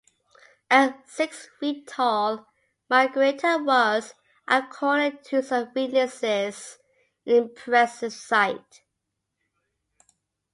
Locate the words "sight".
8.11-8.81